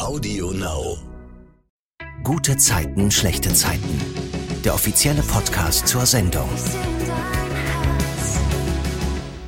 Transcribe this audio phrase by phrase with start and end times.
[0.00, 0.96] Audio Now.
[2.24, 4.00] Gute Zeiten, schlechte Zeiten.
[4.64, 6.48] Der offizielle Podcast zur Sendung.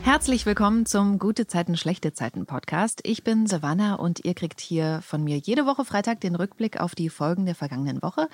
[0.02, 3.00] Herzlich willkommen zum Gute Zeiten, schlechte Zeiten Podcast.
[3.04, 6.94] Ich bin Savannah und ihr kriegt hier von mir jede Woche Freitag den Rückblick auf
[6.94, 8.28] die Folgen der vergangenen Woche.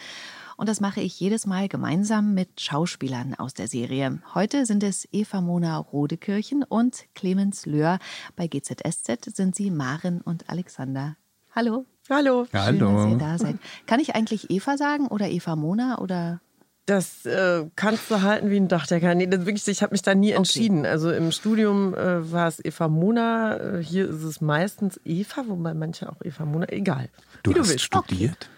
[0.57, 4.21] Und das mache ich jedes Mal gemeinsam mit Schauspielern aus der Serie.
[4.35, 8.01] Heute sind es Eva Mona Rodekirchen und Clemens Löhr.
[8.35, 11.17] Bei GZSZ sind sie Maren und Alexander.
[11.55, 11.87] Hallo.
[12.11, 12.47] Hallo.
[12.51, 12.97] Schön, Hallo.
[12.97, 13.57] dass ihr da seid.
[13.87, 16.41] Kann ich eigentlich Eva sagen oder Eva Mona oder
[16.87, 19.15] Das äh, kannst du halten wie ein Dachdecker.
[19.15, 20.87] Nee, das wirklich, ich habe mich da nie entschieden.
[20.87, 25.75] Also im Studium äh, war es Eva Mona, äh, hier ist es meistens Eva, wobei
[25.75, 27.11] manche auch Eva Mona, egal.
[27.43, 27.85] Du wie du hast willst.
[27.85, 28.49] studiert?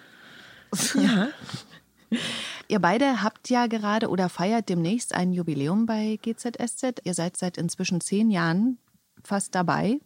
[0.95, 1.29] Ja,
[2.69, 7.01] Ihr beide habt ja gerade oder feiert demnächst ein Jubiläum bei GZSZ.
[7.05, 8.79] Ihr seid seit inzwischen zehn Jahren
[9.25, 9.99] fast dabei.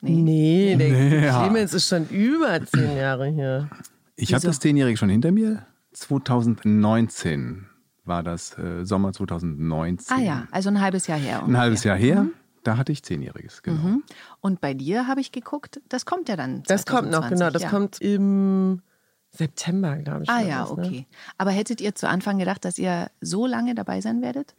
[0.00, 0.88] Nee, der
[1.24, 1.42] Ja.
[1.42, 3.68] Clemens ist schon über zehn Jahre hier.
[4.16, 5.66] Ich habe das Zehnjährige schon hinter mir.
[5.92, 7.66] 2019
[8.04, 10.16] war das, äh, Sommer 2019.
[10.16, 11.42] Ah ja, also ein halbes Jahr her.
[11.44, 11.84] Ein halbes.
[11.84, 12.26] Jahr her.
[12.62, 13.80] Da hatte ich Zehnjähriges, genau.
[13.80, 14.02] Mhm.
[14.40, 16.62] Und bei dir habe ich geguckt, das kommt ja dann.
[16.66, 17.50] Das kommt noch, 2020, genau.
[17.50, 17.68] Das ja.
[17.70, 18.82] kommt im
[19.30, 20.28] September, glaube ich.
[20.28, 20.84] Ah ja, das, ne?
[20.84, 21.06] okay.
[21.38, 24.54] Aber hättet ihr zu Anfang gedacht, dass ihr so lange dabei sein werdet?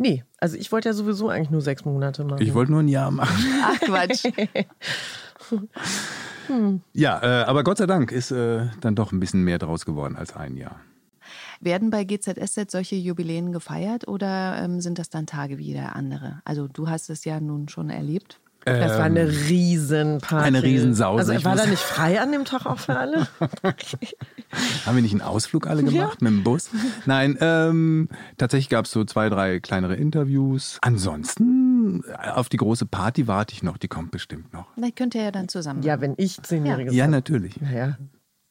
[0.00, 2.40] Nee, also ich wollte ja sowieso eigentlich nur sechs Monate machen.
[2.40, 3.36] Ich wollte nur ein Jahr machen.
[3.62, 4.24] Ach Quatsch.
[6.92, 10.16] Ja, äh, aber Gott sei Dank ist äh, dann doch ein bisschen mehr draus geworden
[10.16, 10.80] als ein Jahr.
[11.60, 16.42] Werden bei GZSZ solche Jubiläen gefeiert oder ähm, sind das dann Tage wie der andere?
[16.44, 18.40] Also du hast es ja nun schon erlebt.
[18.64, 20.44] Das war eine Riesenparty.
[20.44, 21.20] eine Riesensause.
[21.20, 23.26] Also Ich war da nicht frei an dem Tag auch für alle?
[24.86, 26.70] Haben wir nicht einen Ausflug alle gemacht mit dem Bus?
[27.06, 30.78] Nein, ähm, tatsächlich gab es so zwei, drei kleinere Interviews.
[30.82, 34.66] Ansonsten äh, auf die große Party warte ich noch, die kommt bestimmt noch.
[34.74, 35.82] Vielleicht könnt ihr ja dann zusammen.
[35.82, 37.54] Ja, wenn ich zehnjähriges Ja, natürlich.
[37.72, 37.96] Ja.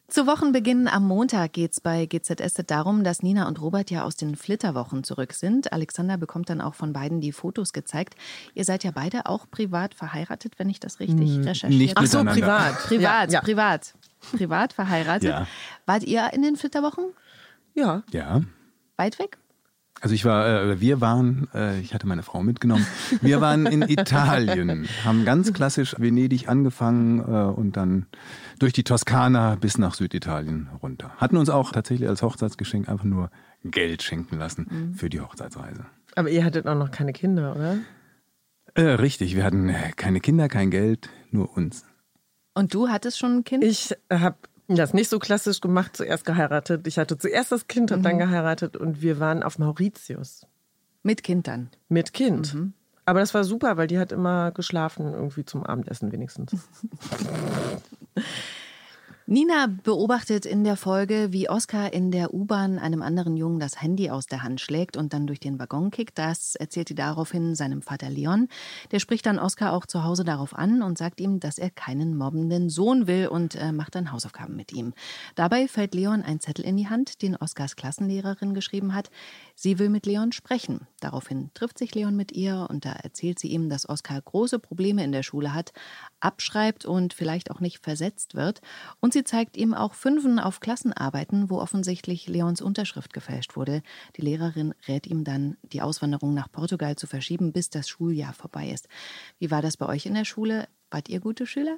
[0.09, 4.15] Zu Wochenbeginn am Montag geht es bei GZSZ darum, dass Nina und Robert ja aus
[4.15, 5.71] den Flitterwochen zurück sind.
[5.71, 8.15] Alexander bekommt dann auch von beiden die Fotos gezeigt.
[8.55, 12.23] Ihr seid ja beide auch privat verheiratet, wenn ich das richtig recherchiert nicht Ach so,
[12.23, 12.75] privat.
[12.79, 13.41] Privat, Ja, ja.
[13.41, 13.93] privat.
[14.31, 15.29] Privat verheiratet.
[15.29, 15.47] Ja.
[15.85, 17.05] Wart ihr in den Flitterwochen?
[17.75, 18.01] ja.
[18.11, 18.41] Ja.
[18.97, 19.37] Weit weg?
[20.01, 22.85] Also ich war, äh, wir waren, äh, ich hatte meine Frau mitgenommen.
[23.21, 28.05] Wir waren in Italien, haben ganz klassisch Venedig angefangen äh, und dann
[28.59, 31.11] durch die Toskana bis nach Süditalien runter.
[31.17, 33.29] Hatten uns auch tatsächlich als Hochzeitsgeschenk einfach nur
[33.63, 35.85] Geld schenken lassen für die Hochzeitsreise.
[36.15, 37.77] Aber ihr hattet auch noch keine Kinder, oder?
[38.75, 41.85] Äh, richtig, wir hatten äh, keine Kinder, kein Geld, nur uns.
[42.53, 43.63] Und du hattest schon ein Kind?
[43.63, 44.37] Ich habe
[44.77, 46.85] das nicht so klassisch gemacht, zuerst geheiratet.
[46.87, 50.45] Ich hatte zuerst das Kind und dann geheiratet und wir waren auf Mauritius
[51.03, 51.69] Mit Kind dann.
[51.87, 52.55] mit Kind.
[53.05, 56.51] Aber das war super, weil die hat immer geschlafen, irgendwie zum Abendessen wenigstens.
[59.31, 64.09] Nina beobachtet in der Folge, wie Oskar in der U-Bahn einem anderen Jungen das Handy
[64.09, 66.17] aus der Hand schlägt und dann durch den Waggon kickt.
[66.17, 68.47] Das erzählt sie daraufhin seinem Vater Leon.
[68.89, 72.17] Der spricht dann Oskar auch zu Hause darauf an und sagt ihm, dass er keinen
[72.17, 74.95] mobbenden Sohn will und äh, macht dann Hausaufgaben mit ihm.
[75.35, 79.11] Dabei fällt Leon ein Zettel in die Hand, den Oskars Klassenlehrerin geschrieben hat.
[79.53, 80.87] Sie will mit Leon sprechen.
[81.01, 85.03] Daraufhin trifft sich Leon mit ihr und da erzählt sie ihm, dass Oskar große Probleme
[85.03, 85.71] in der Schule hat,
[86.19, 88.61] abschreibt und vielleicht auch nicht versetzt wird.
[88.99, 93.81] Und sie zeigt ihm auch Fünfen auf Klassenarbeiten, wo offensichtlich Leons Unterschrift gefälscht wurde.
[94.17, 98.69] Die Lehrerin rät ihm dann, die Auswanderung nach Portugal zu verschieben, bis das Schuljahr vorbei
[98.69, 98.87] ist.
[99.39, 100.67] Wie war das bei euch in der Schule?
[100.91, 101.77] Wart ihr gute Schüler?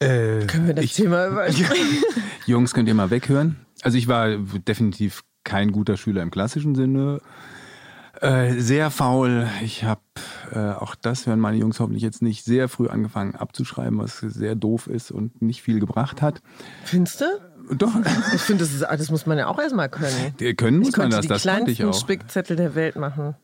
[0.00, 2.02] Äh, Können wir das ich, Thema überspringen?
[2.46, 3.56] Jungs, könnt ihr mal weghören.
[3.82, 7.20] Also ich war definitiv kein guter Schüler im klassischen Sinne.
[8.20, 9.48] Äh, sehr faul.
[9.62, 10.00] Ich habe,
[10.52, 14.54] äh, auch das hören meine Jungs hoffentlich jetzt nicht, sehr früh angefangen abzuschreiben, was sehr
[14.56, 16.42] doof ist und nicht viel gebracht hat.
[16.84, 17.24] Findest du?
[17.76, 17.94] Doch,
[18.34, 20.34] Ich finde, das, ist- das muss man ja auch erstmal können.
[20.40, 22.00] äh, können muss Ich man das, die das konnte ich kleinsten auch.
[22.00, 23.34] Spickzettel der Welt machen.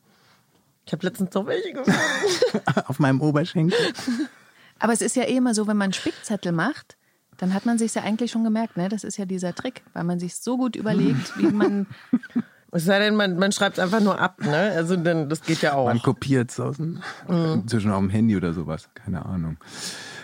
[0.86, 1.98] Ich habe letztens doch welche gefunden.
[2.86, 3.78] Auf meinem Oberschenkel.
[4.78, 6.96] Aber es ist ja eh immer so, wenn man Spickzettel macht,
[7.38, 8.88] dann hat man sich ja eigentlich schon gemerkt, ne?
[8.88, 11.86] Das ist ja dieser Trick, weil man sich so gut überlegt, wie man.
[12.74, 14.72] Es sei denn, man, man schreibt es einfach nur ab, ne?
[14.74, 15.86] Also dann, das geht ja auch.
[15.86, 17.62] Man kopiert es aus dem, Mhm.
[17.62, 18.88] inzwischen auf dem Handy oder sowas.
[18.94, 19.58] Keine Ahnung.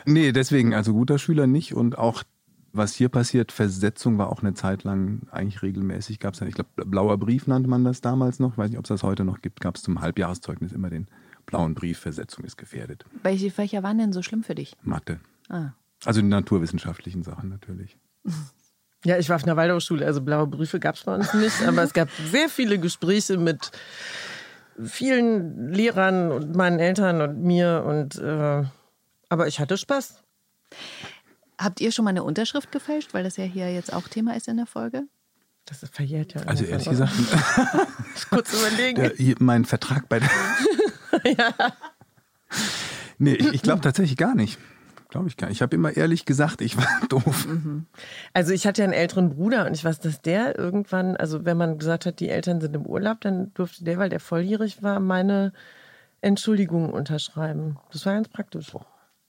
[0.05, 1.75] Nee, deswegen, also guter Schüler nicht.
[1.75, 2.25] Und auch,
[2.73, 6.19] was hier passiert, Versetzung war auch eine Zeit lang eigentlich regelmäßig.
[6.19, 8.59] Gab es ja, ich glaube, blauer Brief nannte man das damals noch.
[8.59, 9.61] Weiß nicht, ob es das heute noch gibt.
[9.61, 11.07] Gab es zum Halbjahreszeugnis immer den
[11.47, 13.05] blauen Brief, Versetzung ist gefährdet.
[13.23, 14.77] Welche Fächer waren denn so schlimm für dich?
[14.83, 15.21] Mathe.
[15.49, 15.71] Ah.
[16.05, 17.97] Also die naturwissenschaftlichen Sachen natürlich.
[19.05, 21.83] Ja, ich war auf einer Waldorfschule, also blaue Briefe gab es bei uns nicht, aber
[21.83, 23.71] es gab sehr viele Gespräche mit
[24.85, 28.65] vielen Lehrern und meinen Eltern und mir und äh,
[29.29, 30.23] aber ich hatte Spaß.
[31.59, 34.49] Habt ihr schon mal eine Unterschrift gefälscht, weil das ja hier jetzt auch Thema ist
[34.49, 35.05] in der Folge?
[35.67, 36.43] Das ist verjährt ja.
[36.43, 37.13] Also ehrlich gesagt,
[38.31, 39.01] kurz überlegen.
[39.01, 40.31] Der, mein Vertrag bei der.
[41.25, 41.55] ja.
[43.19, 44.59] Nee, ich, ich glaube tatsächlich gar nicht.
[45.11, 45.57] Glaube ich gar nicht.
[45.57, 47.47] Ich habe immer ehrlich gesagt, ich war doof.
[47.47, 47.87] Mhm.
[48.33, 51.57] Also ich hatte ja einen älteren Bruder und ich weiß, dass der irgendwann, also wenn
[51.57, 55.01] man gesagt hat, die Eltern sind im Urlaub, dann durfte der, weil der volljährig war,
[55.01, 55.53] meine
[56.21, 57.79] Entschuldigung unterschreiben.
[57.93, 58.73] Das war ganz praktisch.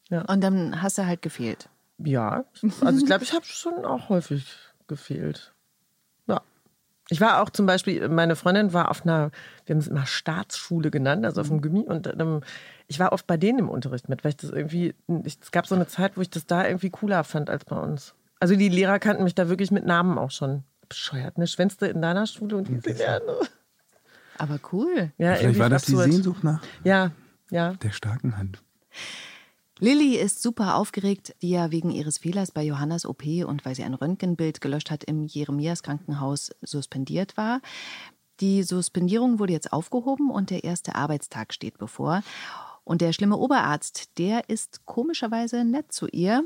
[0.09, 0.21] Ja.
[0.25, 1.69] Und dann hast du halt gefehlt.
[1.97, 2.45] Ja,
[2.81, 4.45] also ich glaube, ich habe schon auch häufig
[4.87, 5.53] gefehlt.
[7.11, 9.31] Ich war auch zum Beispiel, meine Freundin war auf einer,
[9.65, 12.39] wir haben es immer Staatsschule genannt, also auf dem Gimmi und ähm,
[12.87, 15.67] ich war oft bei denen im Unterricht mit, weil ich das irgendwie, ich, es gab
[15.67, 18.15] so eine Zeit, wo ich das da irgendwie cooler fand als bei uns.
[18.39, 20.63] Also die Lehrer kannten mich da wirklich mit Namen auch schon.
[20.87, 21.47] Bescheuert, ne?
[21.47, 23.39] Schwänzte in deiner Schule und diese gerne.
[24.37, 25.11] Aber cool.
[25.17, 26.07] Ja, Vielleicht war das absurd.
[26.07, 27.11] die Sehnsucht nach ja,
[27.49, 27.73] ja.
[27.73, 28.63] der starken Hand.
[29.83, 33.83] Lilly ist super aufgeregt, die ja wegen ihres Fehlers bei Johannas OP und weil sie
[33.83, 37.61] ein Röntgenbild gelöscht hat, im Jeremias Krankenhaus suspendiert war.
[38.41, 42.21] Die Suspendierung wurde jetzt aufgehoben und der erste Arbeitstag steht bevor.
[42.83, 46.45] Und der schlimme Oberarzt, der ist komischerweise nett zu ihr.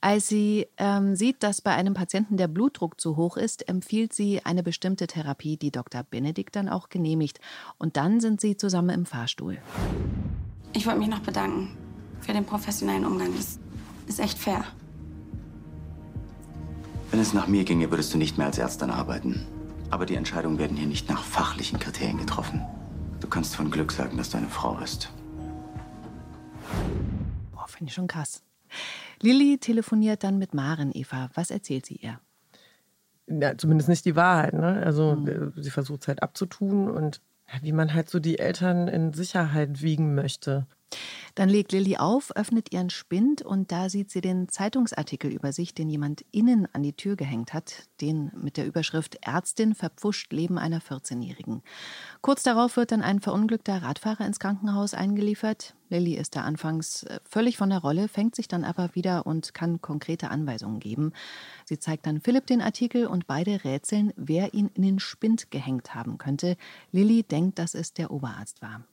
[0.00, 4.44] Als sie ähm, sieht, dass bei einem Patienten der Blutdruck zu hoch ist, empfiehlt sie
[4.44, 6.04] eine bestimmte Therapie, die Dr.
[6.04, 7.40] Benedikt dann auch genehmigt.
[7.78, 9.58] Und dann sind sie zusammen im Fahrstuhl.
[10.72, 11.76] Ich wollte mich noch bedanken
[12.26, 13.32] für den professionellen Umgang.
[13.36, 13.58] Das
[14.08, 14.64] ist echt fair.
[17.12, 19.46] Wenn es nach mir ginge, würdest du nicht mehr als Ärztin arbeiten.
[19.90, 22.66] Aber die Entscheidungen werden hier nicht nach fachlichen Kriterien getroffen.
[23.20, 25.10] Du kannst von Glück sagen, dass du eine Frau bist.
[27.52, 28.42] Boah, finde ich schon krass.
[29.22, 31.30] Lilly telefoniert dann mit Maren, Eva.
[31.34, 32.18] Was erzählt sie ihr?
[33.28, 34.52] Ja, zumindest nicht die Wahrheit.
[34.52, 34.82] Ne?
[34.84, 35.52] Also mhm.
[35.56, 37.20] sie versucht es halt abzutun und
[37.62, 40.66] wie man halt so die Eltern in Sicherheit wiegen möchte.
[41.34, 45.74] Dann legt Lilly auf, öffnet ihren Spind und da sieht sie den Zeitungsartikel über sich,
[45.74, 50.56] den jemand innen an die Tür gehängt hat, den mit der Überschrift Ärztin verpfuscht Leben
[50.58, 51.62] einer 14-Jährigen.
[52.22, 55.74] Kurz darauf wird dann ein verunglückter Radfahrer ins Krankenhaus eingeliefert.
[55.90, 59.52] Lilly ist da anfangs äh, völlig von der Rolle, fängt sich dann aber wieder und
[59.52, 61.12] kann konkrete Anweisungen geben.
[61.66, 65.94] Sie zeigt dann Philipp den Artikel und beide rätseln, wer ihn in den Spind gehängt
[65.94, 66.56] haben könnte.
[66.92, 68.84] Lilly denkt, dass es der Oberarzt war.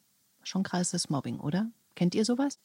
[0.44, 1.72] Schon krasses Mobbing, oder?
[1.96, 2.60] Kennt ihr sowas?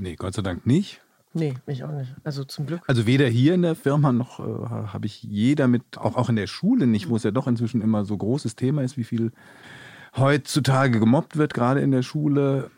[0.00, 1.00] Nee, Gott sei Dank nicht.
[1.32, 2.14] Nee, ich auch nicht.
[2.24, 2.80] Also zum Glück.
[2.86, 6.36] Also weder hier in der Firma noch äh, habe ich jeder mit, auch, auch in
[6.36, 9.30] der Schule nicht, wo es ja doch inzwischen immer so großes Thema ist, wie viel
[10.16, 12.70] heutzutage gemobbt wird, gerade in der Schule.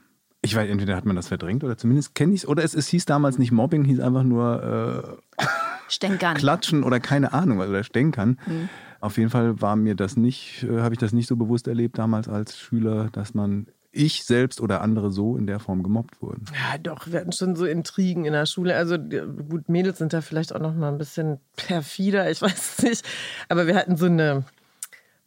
[0.43, 2.49] Ich weiß, entweder hat man das verdrängt oder zumindest kenne ich es.
[2.49, 5.45] Oder es, es hieß damals nicht Mobbing, hieß einfach nur äh,
[5.89, 6.37] Stänkern.
[6.37, 8.39] Klatschen oder keine Ahnung, oder Stänkern.
[8.47, 8.69] Mhm.
[9.01, 11.97] Auf jeden Fall war mir das nicht, äh, habe ich das nicht so bewusst erlebt
[11.97, 16.47] damals als Schüler, dass man ich selbst oder andere so in der Form gemobbt wurden.
[16.53, 18.75] Ja, doch, wir hatten schon so Intrigen in der Schule.
[18.75, 22.83] Also gut, Mädels sind da vielleicht auch noch mal ein bisschen perfider, ich weiß es
[22.83, 23.09] nicht.
[23.49, 24.45] Aber wir hatten so eine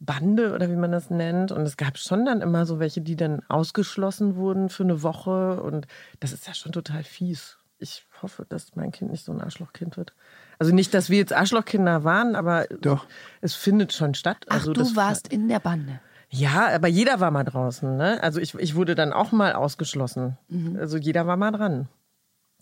[0.00, 1.52] Bande oder wie man das nennt.
[1.52, 5.62] Und es gab schon dann immer so welche, die dann ausgeschlossen wurden für eine Woche.
[5.62, 5.86] Und
[6.20, 7.58] das ist ja schon total fies.
[7.78, 10.12] Ich hoffe, dass mein Kind nicht so ein Arschlochkind wird.
[10.58, 13.06] Also nicht, dass wir jetzt Arschlochkinder waren, aber Doch.
[13.42, 14.38] es findet schon statt.
[14.48, 16.00] Ach, also du warst in der Bande.
[16.30, 17.96] Ja, aber jeder war mal draußen.
[17.96, 18.22] Ne?
[18.22, 20.36] Also ich, ich wurde dann auch mal ausgeschlossen.
[20.48, 20.76] Mhm.
[20.78, 21.88] Also jeder war mal dran.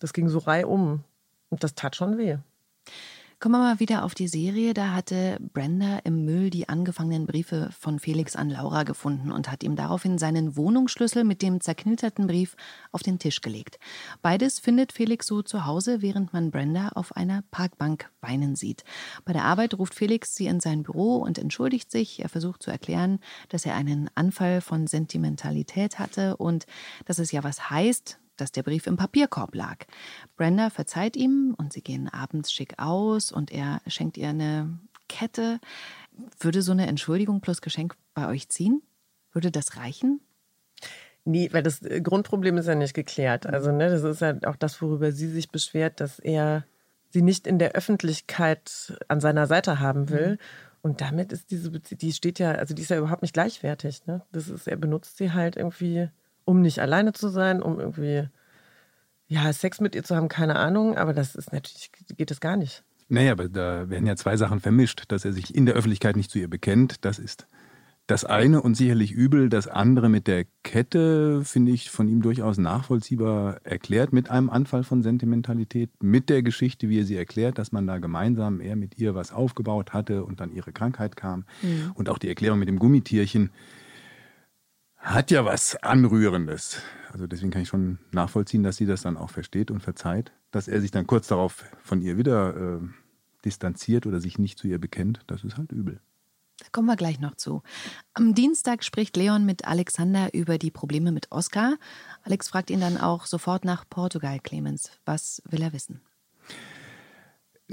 [0.01, 1.05] Das ging so reihum.
[1.49, 2.39] Und das tat schon weh.
[3.45, 4.73] Kommen wir mal wieder auf die Serie.
[4.73, 9.63] Da hatte Brenda im Müll die angefangenen Briefe von Felix an Laura gefunden und hat
[9.63, 12.57] ihm daraufhin seinen Wohnungsschlüssel mit dem zerknitterten Brief
[12.91, 13.79] auf den Tisch gelegt.
[14.23, 18.83] Beides findet Felix so zu Hause, während man Brenda auf einer Parkbank weinen sieht.
[19.27, 22.21] Bei der Arbeit ruft Felix sie in sein Büro und entschuldigt sich.
[22.21, 23.19] Er versucht zu erklären,
[23.51, 26.65] dass er einen Anfall von Sentimentalität hatte und
[27.05, 29.79] dass es ja was heißt, dass der Brief im Papierkorb lag.
[30.37, 35.61] Brenda verzeiht ihm und sie gehen abends schick aus und er schenkt ihr eine Kette.
[36.39, 38.83] Würde so eine Entschuldigung plus Geschenk bei euch ziehen?
[39.33, 40.21] Würde das reichen?
[41.25, 43.47] Nee, weil das Grundproblem ist ja nicht geklärt.
[43.47, 46.65] Also, ne, das ist ja auch das, worüber sie sich beschwert, dass er
[47.11, 50.33] sie nicht in der Öffentlichkeit an seiner Seite haben will.
[50.33, 50.39] Mhm.
[50.83, 54.05] Und damit ist diese Beziehung, die steht ja, also die ist ja überhaupt nicht gleichwertig.
[54.07, 54.21] Ne?
[54.33, 56.11] Das ist, er benutzt sie halt irgendwie
[56.45, 58.29] um nicht alleine zu sein, um irgendwie
[59.27, 62.57] ja, Sex mit ihr zu haben, keine Ahnung, aber das ist natürlich, geht das gar
[62.57, 62.85] nicht.
[63.09, 65.05] Naja, aber da werden ja zwei Sachen vermischt.
[65.09, 67.47] Dass er sich in der Öffentlichkeit nicht zu ihr bekennt, das ist
[68.07, 69.49] das eine und sicherlich übel.
[69.49, 74.85] Das andere mit der Kette finde ich von ihm durchaus nachvollziehbar erklärt mit einem Anfall
[74.85, 78.99] von Sentimentalität, mit der Geschichte, wie er sie erklärt, dass man da gemeinsam, er mit
[78.99, 81.45] ihr was aufgebaut hatte und dann ihre Krankheit kam.
[81.63, 81.93] Mhm.
[81.95, 83.51] Und auch die Erklärung mit dem Gummitierchen
[85.05, 86.79] hat ja was Anrührendes.
[87.13, 90.33] Also deswegen kann ich schon nachvollziehen, dass sie das dann auch versteht und verzeiht.
[90.51, 92.81] dass er sich dann kurz darauf von ihr wieder äh,
[93.45, 96.01] distanziert oder sich nicht zu ihr bekennt, das ist halt übel.
[96.59, 97.63] Da kommen wir gleich noch zu.
[98.13, 101.77] Am Dienstag spricht Leon mit Alexander über die Probleme mit Oscar.
[102.23, 104.93] Alex fragt ihn dann auch sofort nach Portugal, Clemens.
[105.05, 106.01] Was will er wissen?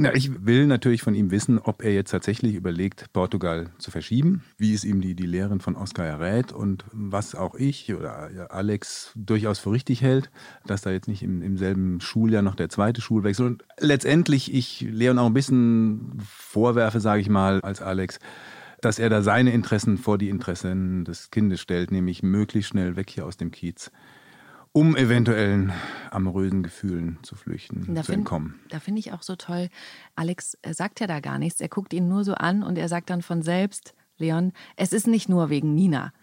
[0.02, 4.42] Na, ich will natürlich von ihm wissen, ob er jetzt tatsächlich überlegt, Portugal zu verschieben,
[4.58, 9.12] wie es ihm die, die Lehrerin von Oscar errät und was auch ich oder Alex
[9.14, 10.32] durchaus für richtig hält,
[10.66, 14.82] dass da jetzt nicht im, im selben Schuljahr noch der zweite Schulwechsel und letztendlich ich
[14.90, 18.18] Leon auch ein bisschen vorwerfe, sage ich mal, als Alex,
[18.82, 23.12] dass er da seine Interessen vor die Interessen des Kindes stellt, nämlich möglichst schnell weg
[23.12, 23.92] hier aus dem Kiez
[24.74, 25.74] um eventuellen
[26.12, 28.60] amorösen Gefühlen zu flüchten, da zu entkommen.
[28.70, 29.70] da finde ich auch so toll,
[30.16, 31.62] Alex sagt ja da gar nichts.
[31.62, 35.08] Er guckt ihn nur so an und er sagt dann von selbst, Leon, es ist
[35.08, 36.14] nicht nur wegen Nina.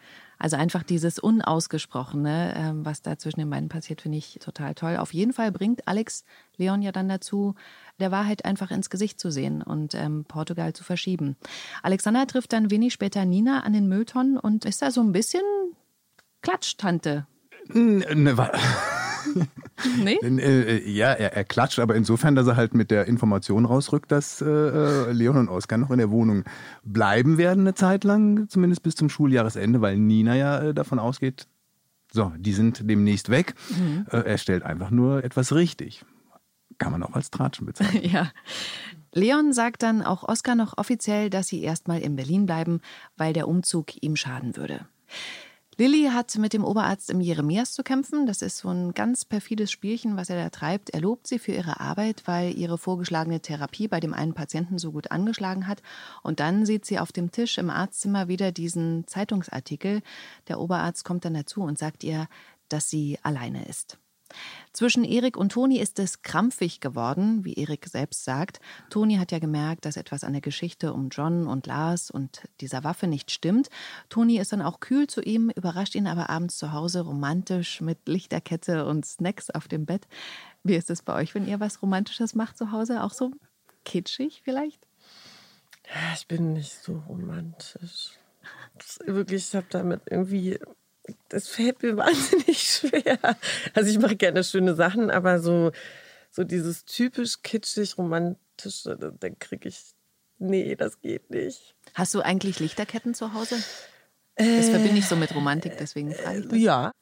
[0.40, 4.96] Also einfach dieses Unausgesprochene, ähm, was da zwischen den beiden passiert, finde ich total toll.
[4.96, 6.24] Auf jeden Fall bringt Alex
[6.56, 7.56] Leon ja dann dazu,
[7.98, 11.36] der Wahrheit einfach ins Gesicht zu sehen und ähm, Portugal zu verschieben.
[11.82, 15.42] Alexander trifft dann wenig später Nina an den Mülltonnen und ist da so ein bisschen
[16.40, 17.26] Klatschtante
[19.98, 20.40] Ne, nee?
[20.40, 24.40] Äh, ja, er, er, klatscht, aber insofern, dass er halt mit der Information rausrückt, dass
[24.40, 26.44] äh, Leon und Oskar noch in der Wohnung
[26.82, 31.46] bleiben werden eine Zeit lang, zumindest bis zum Schuljahresende, weil Nina ja äh, davon ausgeht,
[32.12, 33.54] so, die sind demnächst weg.
[33.70, 34.06] Mhm.
[34.10, 36.04] Äh, er stellt einfach nur etwas richtig.
[36.78, 38.04] Kann man auch als Tratschen bezeichnen.
[38.10, 38.30] ja.
[39.12, 42.80] Leon sagt dann auch Oskar noch offiziell, dass sie erstmal in Berlin bleiben,
[43.16, 44.86] weil der Umzug ihm schaden würde.
[45.80, 48.26] Lilly hat mit dem Oberarzt im Jeremias zu kämpfen.
[48.26, 50.90] Das ist so ein ganz perfides Spielchen, was er da treibt.
[50.90, 54.90] Er lobt sie für ihre Arbeit, weil ihre vorgeschlagene Therapie bei dem einen Patienten so
[54.90, 55.80] gut angeschlagen hat.
[56.24, 60.02] Und dann sieht sie auf dem Tisch im Arztzimmer wieder diesen Zeitungsartikel.
[60.48, 62.26] Der Oberarzt kommt dann dazu und sagt ihr,
[62.68, 63.98] dass sie alleine ist.
[64.72, 68.60] Zwischen Erik und Toni ist es krampfig geworden, wie Erik selbst sagt.
[68.90, 72.84] Toni hat ja gemerkt, dass etwas an der Geschichte um John und Lars und dieser
[72.84, 73.68] Waffe nicht stimmt.
[74.08, 78.06] Toni ist dann auch kühl zu ihm, überrascht ihn aber abends zu Hause romantisch mit
[78.06, 80.06] Lichterkette und Snacks auf dem Bett.
[80.62, 83.02] Wie ist es bei euch, wenn ihr was Romantisches macht zu Hause?
[83.02, 83.32] Auch so
[83.84, 84.86] kitschig vielleicht?
[86.14, 88.18] Ich bin nicht so romantisch.
[89.06, 90.58] Wirklich, ich habe damit irgendwie
[91.28, 93.18] das fällt mir wahnsinnig schwer.
[93.74, 95.72] Also ich mache gerne schöne Sachen, aber so,
[96.30, 99.94] so dieses typisch kitschig romantische, da kriege ich,
[100.38, 101.74] nee, das geht nicht.
[101.94, 103.56] Hast du eigentlich Lichterketten zu Hause?
[104.36, 106.58] Das verbinde ich so mit Romantik, deswegen frage ich das.
[106.58, 106.92] Ja,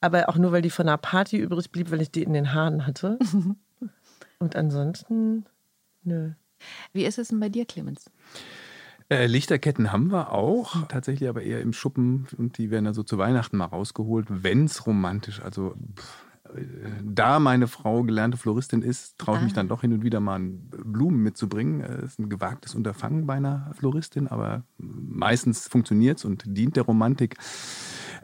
[0.00, 2.52] aber auch nur, weil die von einer Party übrig blieb, weil ich die in den
[2.52, 3.18] Haaren hatte.
[4.38, 5.46] Und ansonsten,
[6.04, 6.32] nö.
[6.92, 8.10] Wie ist es denn bei dir, Clemens?
[9.10, 13.18] Äh, Lichterketten haben wir auch, tatsächlich aber eher im Schuppen und die werden also zu
[13.18, 16.24] Weihnachten mal rausgeholt, wenn es romantisch, also pff,
[16.56, 16.62] äh,
[17.02, 19.44] da meine Frau gelernte Floristin ist, traue ich ah.
[19.44, 21.80] mich dann doch hin und wieder mal Blumen mitzubringen.
[21.80, 26.76] Das äh, ist ein gewagtes Unterfangen bei einer Floristin, aber meistens funktioniert es und dient
[26.76, 27.36] der Romantik.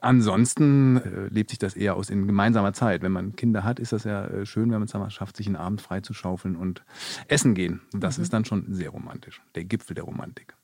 [0.00, 3.02] Ansonsten äh, lebt sich das eher aus in gemeinsamer Zeit.
[3.02, 5.46] Wenn man Kinder hat, ist das ja äh, schön, wenn man es mal schafft, sich
[5.46, 6.84] einen Abend freizuschaufeln und
[7.28, 7.82] essen gehen.
[7.92, 8.22] Das mhm.
[8.22, 9.42] ist dann schon sehr romantisch.
[9.54, 10.54] Der Gipfel der Romantik.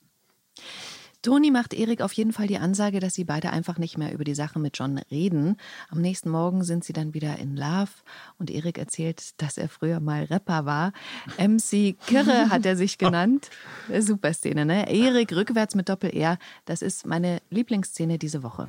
[1.26, 4.22] Toni macht Erik auf jeden Fall die Ansage, dass sie beide einfach nicht mehr über
[4.22, 5.56] die Sache mit John reden.
[5.88, 7.90] Am nächsten Morgen sind sie dann wieder in Love
[8.38, 10.92] und Erik erzählt, dass er früher mal Rapper war.
[11.36, 13.50] MC Kirre hat er sich genannt.
[13.98, 14.88] Super Szene, ne?
[14.88, 16.38] Erik rückwärts mit Doppel-R.
[16.64, 18.68] Das ist meine Lieblingsszene diese Woche.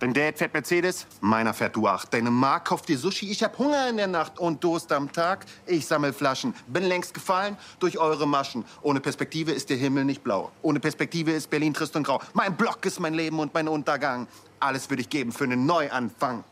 [0.00, 2.10] Dein Dad fährt Mercedes, meiner fährt Du-8.
[2.10, 5.44] Deine Ma kauft dir Sushi, ich hab Hunger in der Nacht und Durst am Tag.
[5.66, 8.64] Ich sammel Flaschen, bin längst gefallen durch eure Maschen.
[8.82, 10.52] Ohne Perspektive ist der Himmel nicht blau.
[10.62, 12.20] Ohne Perspektive ist Berlin trist und grau.
[12.32, 14.28] Mein Block ist mein Leben und mein Untergang.
[14.60, 16.44] Alles würde ich geben für einen Neuanfang.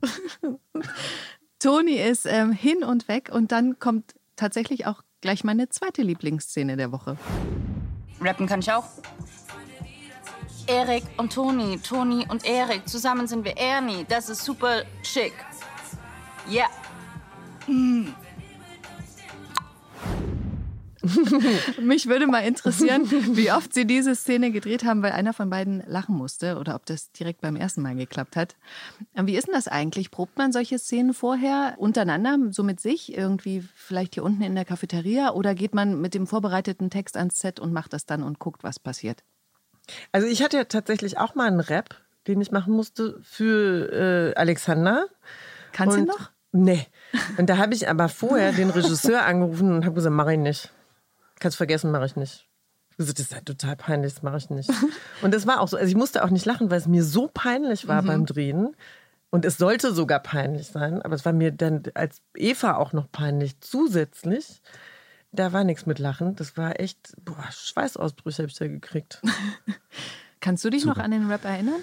[1.58, 6.76] Toni ist ähm, hin und weg und dann kommt tatsächlich auch gleich meine zweite Lieblingsszene
[6.76, 7.16] der Woche.
[8.20, 8.84] Rappen kann ich auch.
[10.70, 12.88] Erik und Toni, Toni und Erik.
[12.88, 14.06] Zusammen sind wir Ernie.
[14.08, 15.32] Das ist super schick.
[16.48, 16.66] Ja.
[17.66, 17.74] Yeah.
[17.74, 18.14] Mm.
[21.82, 25.82] Mich würde mal interessieren, wie oft Sie diese Szene gedreht haben, weil einer von beiden
[25.86, 28.54] lachen musste oder ob das direkt beim ersten Mal geklappt hat.
[29.14, 30.12] Wie ist denn das eigentlich?
[30.12, 34.64] Probt man solche Szenen vorher untereinander, so mit sich, irgendwie vielleicht hier unten in der
[34.64, 38.38] Cafeteria oder geht man mit dem vorbereiteten Text ans Set und macht das dann und
[38.38, 39.24] guckt, was passiert?
[40.12, 44.34] Also ich hatte ja tatsächlich auch mal einen Rap, den ich machen musste für äh,
[44.34, 45.06] Alexander.
[45.72, 46.30] Kannst du noch?
[46.52, 46.86] Nee.
[47.38, 50.72] Und da habe ich aber vorher den Regisseur angerufen und habe gesagt, mache ich nicht.
[51.38, 52.46] Kannst vergessen, mache ich nicht.
[52.90, 54.70] Ich gesagt, das ist ja total peinlich, das mache ich nicht.
[55.22, 55.78] Und das war auch so.
[55.78, 58.06] Also ich musste auch nicht lachen, weil es mir so peinlich war mhm.
[58.06, 58.76] beim Drehen,
[59.30, 63.10] Und es sollte sogar peinlich sein, aber es war mir dann als Eva auch noch
[63.10, 64.60] peinlich zusätzlich.
[65.32, 66.34] Da war nichts mit Lachen.
[66.36, 69.22] Das war echt, boah, Schweißausbrüche habe ich da gekriegt.
[70.40, 71.80] Kannst du dich noch an den Rap erinnern?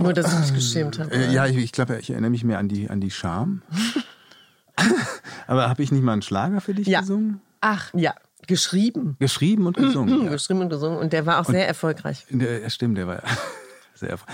[0.00, 1.10] Nur, dass ich mich geschämt habe.
[1.10, 3.62] Äh, ja, ich, ich glaube, ich erinnere mich mehr an die, an die Scham.
[5.46, 7.00] Aber habe ich nicht mal einen Schlager für dich Ja.
[7.00, 7.40] gesungen?
[7.60, 8.14] Ach, Ja,
[8.46, 9.16] geschrieben.
[9.18, 10.24] Geschrieben und gesungen.
[10.24, 10.30] ja.
[10.30, 10.98] Geschrieben und gesungen.
[10.98, 12.24] Und der war auch sehr erfolgreich.
[12.30, 13.22] Der, ja, stimmt, der war
[13.94, 14.26] sehr erfol-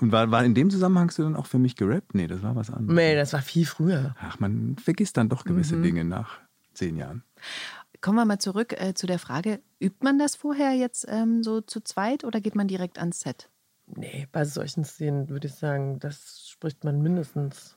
[0.00, 2.14] Und war, war in dem Zusammenhang hast du dann auch für mich gerappt?
[2.14, 2.94] Nee, das war was anderes.
[2.96, 4.14] Nee, das war viel früher.
[4.22, 5.82] Ach, man vergisst dann doch gewisse Mhm.
[5.82, 6.38] Dinge nach
[6.72, 7.24] zehn Jahren.
[8.00, 11.60] Kommen wir mal zurück äh, zu der Frage, übt man das vorher jetzt ähm, so
[11.60, 13.48] zu zweit oder geht man direkt ans Set?
[13.86, 17.76] Nee, bei solchen Szenen würde ich sagen, das spricht man mindestens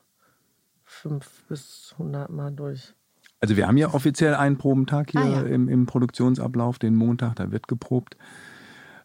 [0.84, 2.94] fünf bis hundert Mal durch.
[3.40, 5.42] Also wir haben ja offiziell einen Probentag hier Ah, ja.
[5.42, 8.16] im, im Produktionsablauf, den Montag, da wird geprobt.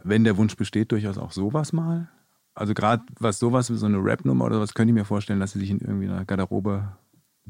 [0.03, 2.09] Wenn der Wunsch besteht, durchaus auch sowas mal.
[2.53, 5.51] Also gerade was sowas wie so eine Rap-Nummer oder was, könnte ich mir vorstellen, dass
[5.51, 6.95] sie sich in irgendwie einer Garderobe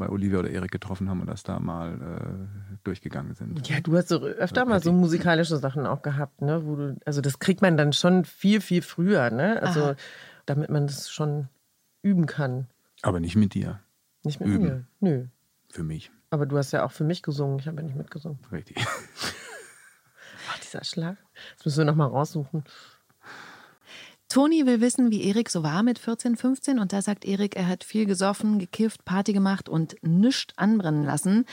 [0.02, 3.68] bei Olivia oder Erik getroffen haben und das da mal äh, durchgegangen sind.
[3.70, 6.66] Ja, du hast so öfter mal so musikalische Sachen auch gehabt, ne?
[6.66, 9.62] Wo du, also das kriegt man dann schon viel, viel früher, ne?
[9.62, 9.96] Also Aha.
[10.46, 11.48] damit man das schon
[12.02, 12.68] üben kann.
[13.04, 13.80] Aber nicht mit dir,
[14.24, 14.64] Nicht mit Üben.
[14.64, 14.86] mir.
[15.00, 15.26] Nö.
[15.70, 16.12] für mich.
[16.32, 17.60] Aber du hast ja auch für mich gesungen.
[17.60, 18.40] Ich habe ja nicht mitgesungen.
[18.52, 18.78] Richtig.
[20.50, 21.18] Ach, dieser Schlag.
[21.58, 22.64] Das müssen wir nochmal raussuchen.
[24.32, 27.68] Toni will wissen, wie Erik so war mit 14, 15 und da sagt Erik, er
[27.68, 31.46] hat viel gesoffen, gekifft, Party gemacht und nichts anbrennen lassen.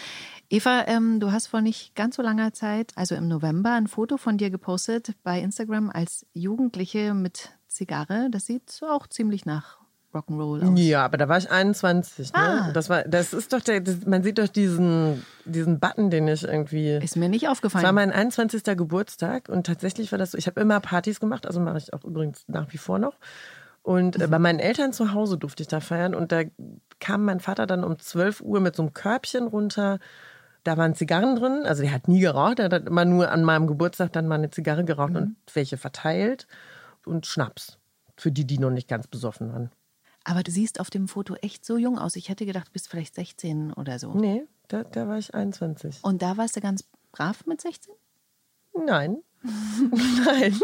[0.48, 4.16] Eva, ähm, du hast vor nicht ganz so langer Zeit, also im November, ein Foto
[4.16, 8.28] von dir gepostet bei Instagram als Jugendliche mit Zigarre.
[8.30, 9.78] Das sieht auch ziemlich nach
[10.14, 10.78] Rock'n'Roll aus.
[10.80, 12.32] Ja, aber da war ich 21.
[12.32, 12.38] Ne?
[12.38, 12.70] Ah.
[12.72, 16.44] Das, war, das ist doch der, das, man sieht doch diesen, diesen Button, den ich
[16.44, 16.92] irgendwie.
[16.96, 17.84] Ist mir nicht Es aufgefallen.
[17.84, 18.62] war mein 21.
[18.76, 20.38] Geburtstag und tatsächlich war das so.
[20.38, 23.14] Ich habe immer Partys gemacht, also mache ich auch übrigens nach wie vor noch.
[23.82, 26.42] Und äh, bei meinen Eltern zu Hause durfte ich da feiern und da
[27.00, 29.98] kam mein Vater dann um 12 Uhr mit so einem Körbchen runter.
[30.64, 33.66] Da waren Zigarren drin, also der hat nie geraucht, der hat immer nur an meinem
[33.66, 36.46] Geburtstag dann mal eine Zigarre geraucht und welche verteilt
[37.06, 37.78] und Schnaps
[38.16, 39.70] für die, die noch nicht ganz besoffen waren.
[40.28, 42.14] Aber du siehst auf dem Foto echt so jung aus.
[42.14, 44.12] Ich hätte gedacht, du bist vielleicht 16 oder so.
[44.12, 46.00] Nee, da, da war ich 21.
[46.02, 47.94] Und da warst du ganz brav mit 16?
[48.84, 49.22] Nein.
[49.42, 50.60] Nein.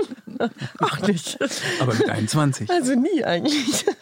[0.81, 1.38] Auch nicht.
[1.81, 2.68] Aber mit 21.
[2.68, 3.87] Also nie eigentlich.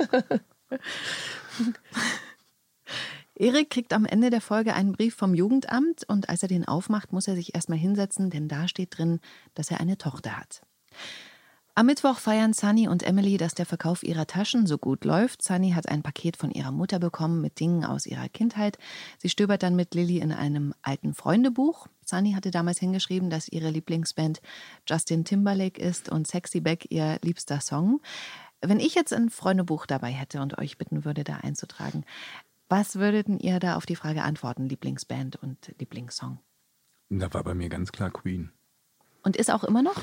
[3.37, 7.13] Erik kriegt am Ende der Folge einen Brief vom Jugendamt und als er den aufmacht,
[7.13, 9.21] muss er sich erstmal hinsetzen, denn da steht drin,
[9.55, 10.63] dass er eine Tochter hat.
[11.75, 15.41] Am Mittwoch feiern Sunny und Emily, dass der Verkauf ihrer Taschen so gut läuft.
[15.43, 18.77] Sunny hat ein Paket von ihrer Mutter bekommen mit Dingen aus ihrer Kindheit.
[19.17, 21.87] Sie stöbert dann mit Lilly in einem alten Freundebuch.
[22.05, 24.43] Sunny hatte damals hingeschrieben, dass ihre Lieblingsband
[24.87, 28.03] Justin Timberlake ist und Sexy Back ihr liebster Song.
[28.61, 32.05] Wenn ich jetzt ein Freundebuch dabei hätte und euch bitten würde, da einzutragen,
[32.69, 36.39] was würdet ihr da auf die Frage antworten, Lieblingsband und Lieblingssong?
[37.09, 38.53] Da war bei mir ganz klar Queen.
[39.23, 39.97] Und ist auch immer noch?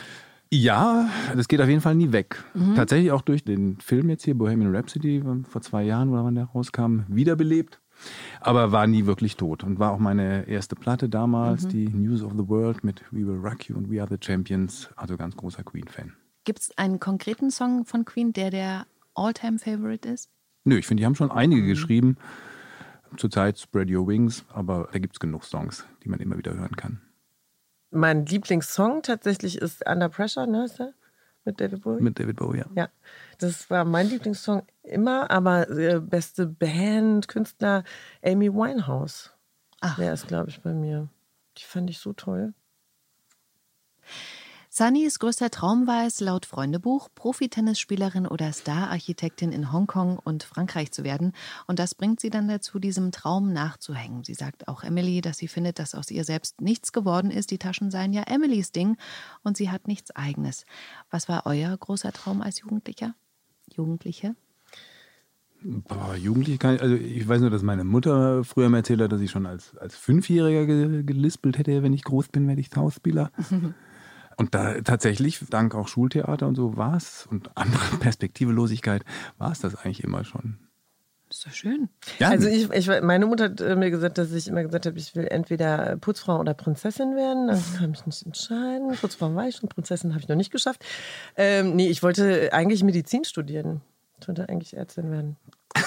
[0.52, 2.44] Ja, das geht auf jeden Fall nie weg.
[2.56, 2.74] Mhm.
[2.76, 6.46] Tatsächlich auch durch den Film jetzt hier, Bohemian Rhapsody, vor zwei Jahren oder wann der
[6.46, 7.80] rauskam, wiederbelebt.
[8.40, 11.70] Aber war nie wirklich tot und war auch meine erste Platte damals, Mhm.
[11.70, 14.90] die News of the World mit We Will Rock You und We Are the Champions.
[14.96, 16.14] Also ganz großer Queen-Fan.
[16.46, 18.86] Gibt es einen konkreten Song von Queen, der der
[19.16, 20.30] All-Time-Favorite ist?
[20.64, 21.68] Nö, ich finde, die haben schon einige Mhm.
[21.68, 22.18] geschrieben.
[23.18, 26.76] Zurzeit Spread Your Wings, aber da gibt es genug Songs, die man immer wieder hören
[26.76, 27.02] kann.
[27.92, 30.66] Mein Lieblingssong tatsächlich ist Under Pressure, ne?
[30.66, 30.94] Ist der?
[31.46, 32.02] Mit David Bowie?
[32.02, 32.66] Mit David Bowie, ja.
[32.76, 32.90] ja,
[33.40, 37.84] das war mein Lieblingssong immer, aber äh, beste Band, Künstler
[38.24, 39.34] Amy Winehouse.
[39.82, 39.98] Ach.
[39.98, 41.08] Der ist, glaube ich, bei mir.
[41.58, 42.54] Die fand ich so toll.
[44.80, 51.04] Sunnys größter Traum war es, laut Freundebuch, Profitennisspielerin oder Stararchitektin in Hongkong und Frankreich zu
[51.04, 51.34] werden.
[51.68, 54.24] Und das bringt sie dann dazu, diesem Traum nachzuhängen.
[54.24, 57.52] Sie sagt auch Emily, dass sie findet, dass aus ihr selbst nichts geworden ist.
[57.52, 58.96] Die Taschen seien ja Emilys Ding
[59.44, 60.66] und sie hat nichts Eigenes.
[61.12, 63.16] Was war euer großer Traum als Jugendlicher?
[63.76, 64.34] Jugendliche?
[65.62, 69.12] Boah, Jugendlich kann ich, also ich weiß nur, dass meine Mutter früher mal erzählt hat,
[69.12, 72.70] dass ich schon als, als Fünfjähriger ge, gelispelt hätte, wenn ich groß bin, werde ich
[72.74, 73.34] Schauspieler.
[74.40, 79.04] Und da tatsächlich, dank auch Schultheater und so war es und andere Perspektivelosigkeit,
[79.38, 80.58] war es das eigentlich immer schon.
[81.30, 81.90] Ist doch schön.
[82.20, 84.98] Ja, Also ich, ich, meine Mutter hat äh, mir gesagt, dass ich immer gesagt habe,
[84.98, 87.48] ich will entweder Putzfrau oder Prinzessin werden.
[87.48, 88.96] Das kann ich nicht entscheiden.
[88.96, 90.86] Putzfrau war ich schon, Prinzessin habe ich noch nicht geschafft.
[91.36, 93.82] Ähm, nee, ich wollte eigentlich Medizin studieren.
[94.22, 95.36] Ich wollte eigentlich Ärztin werden.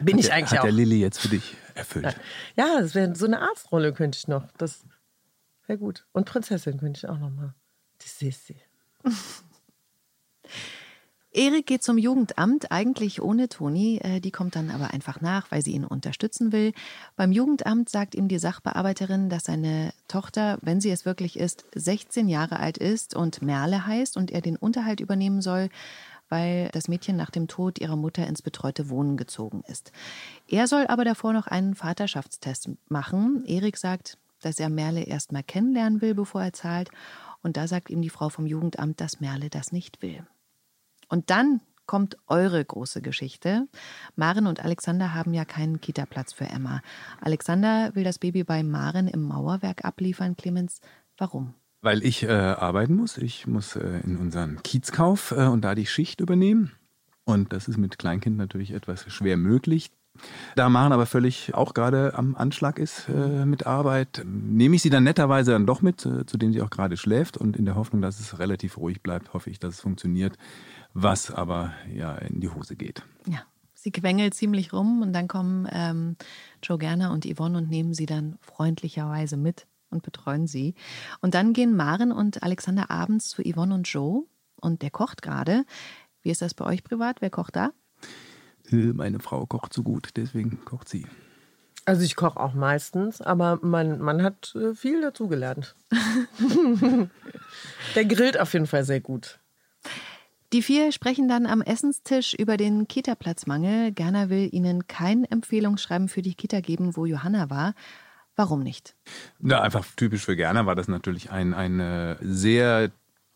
[0.00, 0.64] Bin ich eigentlich hat auch.
[0.64, 2.16] der Lilly jetzt für dich erfüllt.
[2.56, 4.48] Ja, das wäre so eine Arztrolle könnte ich noch.
[4.58, 4.84] Das
[5.68, 6.04] wäre gut.
[6.10, 7.54] Und Prinzessin könnte ich auch noch mal.
[8.02, 8.56] Die Sissi.
[11.32, 13.98] Erik geht zum Jugendamt, eigentlich ohne Toni.
[14.02, 16.72] Äh, die kommt dann aber einfach nach, weil sie ihn unterstützen will.
[17.14, 22.28] Beim Jugendamt sagt ihm die Sachbearbeiterin, dass seine Tochter, wenn sie es wirklich ist, 16
[22.28, 25.68] Jahre alt ist und Merle heißt und er den Unterhalt übernehmen soll,
[26.28, 29.92] weil das Mädchen nach dem Tod ihrer Mutter ins betreute Wohnen gezogen ist.
[30.48, 33.44] Er soll aber davor noch einen Vaterschaftstest machen.
[33.46, 36.90] Erik sagt, dass er Merle erst mal kennenlernen will, bevor er zahlt.
[37.42, 40.26] Und da sagt ihm die Frau vom Jugendamt, dass Merle das nicht will.
[41.08, 43.66] Und dann kommt eure große Geschichte.
[44.14, 46.82] Maren und Alexander haben ja keinen Kita-Platz für Emma.
[47.20, 50.36] Alexander will das Baby bei Maren im Mauerwerk abliefern.
[50.36, 50.80] Clemens,
[51.18, 51.54] warum?
[51.82, 53.18] Weil ich äh, arbeiten muss.
[53.18, 56.70] Ich muss äh, in unseren Kiezkauf äh, und da die Schicht übernehmen.
[57.24, 59.90] Und das ist mit Kleinkind natürlich etwas schwer möglich.
[60.56, 64.90] Da Maren aber völlig auch gerade am Anschlag ist äh, mit Arbeit, nehme ich sie
[64.90, 67.36] dann netterweise dann doch mit, äh, zu dem sie auch gerade schläft.
[67.36, 70.36] Und in der Hoffnung, dass es relativ ruhig bleibt, hoffe ich, dass es funktioniert
[70.94, 73.02] was aber ja in die Hose geht.
[73.26, 73.42] Ja.
[73.74, 76.16] Sie quengelt ziemlich rum und dann kommen ähm,
[76.62, 80.74] Joe Gerner und Yvonne und nehmen sie dann freundlicherweise mit und betreuen sie.
[81.22, 84.24] Und dann gehen Maren und Alexander abends zu Yvonne und Joe
[84.56, 85.64] und der kocht gerade.
[86.20, 87.22] Wie ist das bei euch privat?
[87.22, 87.70] Wer kocht da?
[88.70, 91.06] Äh, meine Frau kocht so gut, deswegen kocht sie.
[91.86, 95.74] Also ich koche auch meistens, aber man, man hat äh, viel dazugelernt.
[97.94, 99.40] der grillt auf jeden Fall sehr gut.
[100.52, 103.92] Die vier sprechen dann am Essenstisch über den Kita-Platzmangel.
[103.92, 107.74] Gerner will ihnen kein Empfehlungsschreiben für die Kita geben, wo Johanna war.
[108.34, 108.96] Warum nicht?
[109.38, 112.90] Na, einfach typisch für Gerner war das natürlich ein, eine sehr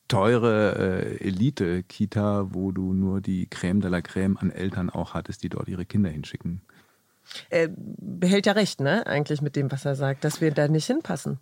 [0.09, 0.77] teure
[1.19, 5.49] äh, Elite-Kita, wo du nur die Crème de la Crème an Eltern auch hattest, die
[5.49, 6.61] dort ihre Kinder hinschicken.
[7.49, 9.07] Er behält ja recht, ne?
[9.07, 11.39] Eigentlich mit dem, was er sagt, dass wir da nicht hinpassen.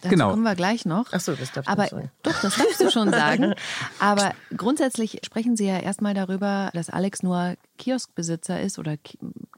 [0.00, 0.30] Dazu genau.
[0.30, 1.06] kommen wir gleich noch.
[1.12, 2.10] Ach so, das darfst du Aber sagen.
[2.22, 3.54] Doch, das darfst du schon sagen.
[4.00, 8.96] Aber grundsätzlich sprechen Sie ja erstmal darüber, dass Alex nur Kioskbesitzer ist oder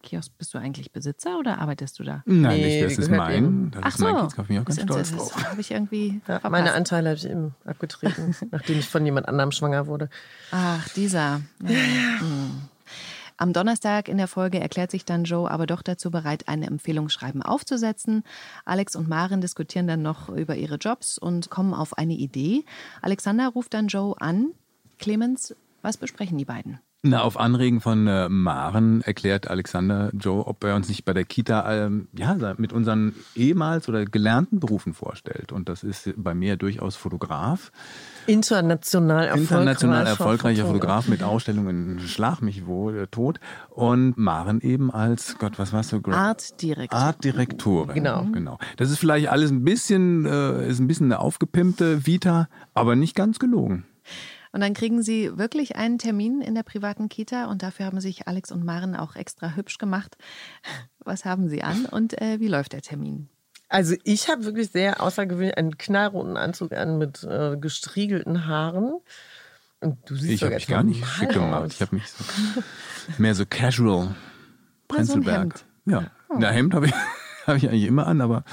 [0.02, 2.22] Kiosk bist du eigentlich Besitzer oder arbeitest du da?
[2.26, 3.70] Nein, nee, nicht, das ist mein.
[3.70, 4.04] Das Ach ist so.
[4.04, 5.50] mein Kiez, bin ich auch ganz stolz drauf.
[5.50, 9.50] Habe ich irgendwie ja, Meine Anteile habe ich eben abgetreten, nachdem ich von jemand anderem
[9.50, 10.10] schwanger wurde.
[10.50, 11.40] Ach, dieser.
[11.62, 12.20] Ja.
[12.20, 12.68] Hm.
[13.36, 17.42] Am Donnerstag in der Folge erklärt sich dann Joe aber doch dazu bereit, ein Empfehlungsschreiben
[17.42, 18.22] aufzusetzen.
[18.64, 22.64] Alex und Maren diskutieren dann noch über ihre Jobs und kommen auf eine Idee.
[23.02, 24.52] Alexander ruft dann Joe an.
[24.98, 26.78] Clemens, was besprechen die beiden?
[27.06, 31.26] Na, auf Anregen von äh, Maren erklärt Alexander Joe, ob er uns nicht bei der
[31.26, 35.52] Kita ähm, ja, mit unseren ehemals oder gelernten Berufen vorstellt.
[35.52, 37.72] Und das ist bei mir durchaus Fotograf.
[38.26, 39.50] International erfolgreich.
[39.50, 43.38] International erfolgreicher Fotograf mit Ausstellungen Schlag mich wohl, äh, tot.
[43.68, 46.00] Und Maren eben als, Gott, was warst du?
[46.10, 47.04] Artdirektorin.
[47.04, 47.94] Artdirektorin.
[47.96, 48.24] Genau.
[48.32, 48.58] genau.
[48.78, 53.14] Das ist vielleicht alles ein bisschen, äh, ist ein bisschen eine aufgepimpte Vita, aber nicht
[53.14, 53.84] ganz gelogen.
[54.54, 58.28] Und dann kriegen sie wirklich einen Termin in der privaten Kita und dafür haben sich
[58.28, 60.16] Alex und Maren auch extra hübsch gemacht.
[61.00, 63.28] Was haben sie an und äh, wie läuft der Termin?
[63.68, 69.00] Also ich habe wirklich sehr außergewöhnlich einen knallroten Anzug an mit äh, gestriegelten Haaren.
[69.80, 71.72] Und du siehst ich habe mich gar nicht schick gemacht.
[71.72, 72.24] Ich habe mich so
[73.18, 74.14] mehr so casual.
[74.86, 75.26] Prenzlberg.
[75.26, 75.64] So Hemd.
[75.86, 76.36] Ja, oh.
[76.38, 76.94] Na, Hemd habe ich,
[77.48, 78.44] hab ich eigentlich immer an, aber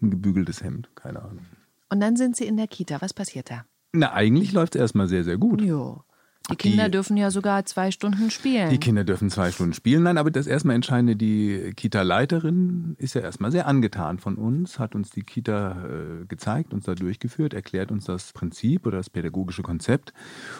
[0.00, 1.44] ein gebügeltes Hemd, keine Ahnung.
[1.90, 3.02] Und dann sind sie in der Kita.
[3.02, 3.66] Was passiert da?
[3.92, 5.60] Na, eigentlich läuft es erstmal sehr, sehr gut.
[5.60, 6.02] Jo.
[6.50, 8.70] Die Kinder die, dürfen ja sogar zwei Stunden spielen.
[8.70, 10.02] Die Kinder dürfen zwei Stunden spielen.
[10.02, 14.94] Nein, aber das erstmal Entscheidende, die Kita-Leiterin ist ja erstmal sehr angetan von uns, hat
[14.94, 19.62] uns die Kita äh, gezeigt, uns da durchgeführt, erklärt uns das Prinzip oder das pädagogische
[19.62, 20.12] Konzept.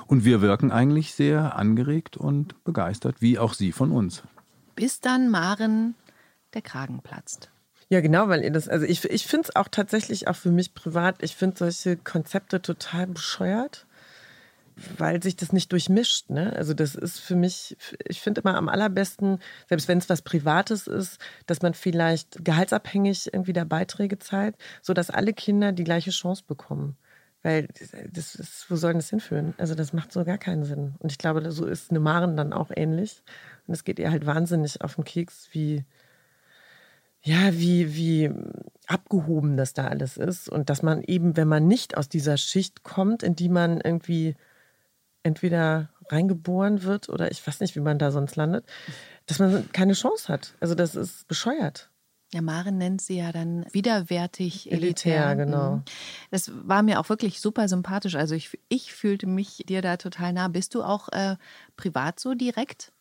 [0.07, 4.23] Und wir wirken eigentlich sehr angeregt und begeistert, wie auch sie von uns.
[4.77, 5.95] Bis dann Maren
[6.55, 7.51] der Kragen platzt.
[7.92, 10.74] Ja, genau, weil ihr das, also ich, ich finde es auch tatsächlich auch für mich
[10.74, 13.85] privat, ich finde solche Konzepte total bescheuert,
[14.96, 16.31] weil sich das nicht durchmischt.
[16.31, 16.55] Ne?
[16.55, 17.76] Also das ist für mich,
[18.09, 23.35] ich finde immer am allerbesten, selbst wenn es was Privates ist, dass man vielleicht gehaltsabhängig
[23.35, 26.96] irgendwie da Beiträge zahlt, sodass alle Kinder die gleiche Chance bekommen.
[27.42, 27.68] Weil
[28.12, 29.55] das ist, wo soll das hinführen?
[29.59, 30.94] Also das macht so gar keinen Sinn.
[31.00, 33.22] Und ich glaube, so ist eine Maren dann auch ähnlich.
[33.66, 35.85] Und es geht ihr halt wahnsinnig auf den Keks, wie
[37.22, 38.30] ja, wie, wie
[38.87, 42.83] abgehoben das da alles ist und dass man eben, wenn man nicht aus dieser Schicht
[42.83, 44.35] kommt, in die man irgendwie
[45.22, 48.64] entweder reingeboren wird oder ich weiß nicht, wie man da sonst landet,
[49.26, 50.54] dass man keine Chance hat.
[50.61, 51.90] Also das ist bescheuert.
[52.33, 55.30] Ja, Maren nennt sie ja dann widerwärtig elitär.
[55.30, 55.37] elitär.
[55.37, 55.76] genau.
[55.76, 55.83] Mhm.
[56.30, 58.14] Das war mir auch wirklich super sympathisch.
[58.14, 60.46] Also ich, ich fühlte mich dir da total nah.
[60.46, 61.37] Bist du auch äh,
[61.76, 62.92] privat so direkt?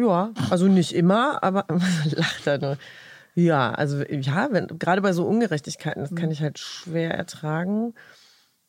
[0.00, 1.66] Ja, also nicht immer, aber
[2.10, 2.78] lacht er nur.
[3.34, 7.94] Ja, also ja, wenn, gerade bei so Ungerechtigkeiten, das kann ich halt schwer ertragen.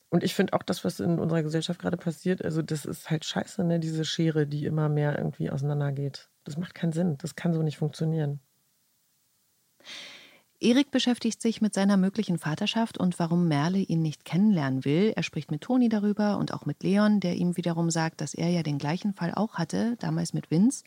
[0.10, 3.24] Und ich finde auch das, was in unserer Gesellschaft gerade passiert, also das ist halt
[3.24, 3.80] scheiße, ne?
[3.80, 6.30] diese Schere, die immer mehr irgendwie auseinandergeht.
[6.44, 7.18] Das macht keinen Sinn.
[7.20, 8.42] Das kann so nicht funktionieren.
[10.64, 15.12] Erik beschäftigt sich mit seiner möglichen Vaterschaft und warum Merle ihn nicht kennenlernen will.
[15.16, 18.48] Er spricht mit Toni darüber und auch mit Leon, der ihm wiederum sagt, dass er
[18.50, 20.84] ja den gleichen Fall auch hatte, damals mit Vince.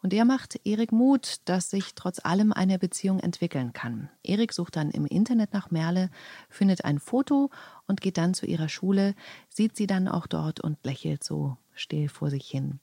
[0.00, 4.10] Und er macht Erik Mut, dass sich trotz allem eine Beziehung entwickeln kann.
[4.22, 6.08] Erik sucht dann im Internet nach Merle,
[6.48, 7.50] findet ein Foto
[7.88, 9.16] und geht dann zu ihrer Schule,
[9.48, 12.78] sieht sie dann auch dort und lächelt so still vor sich hin.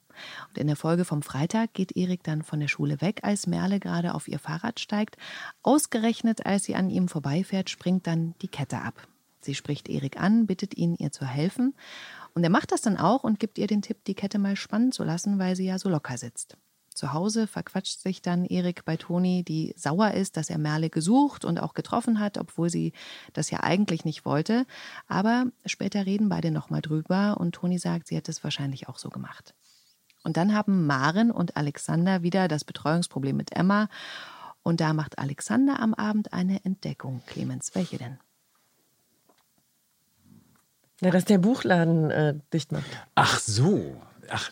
[0.49, 3.80] Und in der Folge vom Freitag geht Erik dann von der Schule weg, als Merle
[3.80, 5.17] gerade auf ihr Fahrrad steigt.
[5.63, 9.08] Ausgerechnet, als sie an ihm vorbeifährt, springt dann die Kette ab.
[9.41, 11.73] Sie spricht Erik an, bittet ihn, ihr zu helfen.
[12.34, 14.91] Und er macht das dann auch und gibt ihr den Tipp, die Kette mal spannen
[14.91, 16.58] zu lassen, weil sie ja so locker sitzt.
[16.97, 21.45] Zu Hause verquatscht sich dann Erik bei Toni, die sauer ist, dass er Merle gesucht
[21.45, 22.91] und auch getroffen hat, obwohl sie
[23.34, 24.65] das ja eigentlich nicht wollte.
[25.08, 29.10] Aber später reden beide nochmal drüber und Toni sagt, sie hätte es wahrscheinlich auch so
[29.10, 29.53] gemacht.
[30.28, 33.88] Und dann haben Maren und Alexander wieder das Betreuungsproblem mit Emma.
[34.62, 37.22] Und da macht Alexander am Abend eine Entdeckung.
[37.28, 38.18] Clemens, welche denn?
[41.00, 42.84] Na, dass der Buchladen äh, dicht macht.
[43.16, 44.02] Ach so.
[44.30, 44.52] Ach,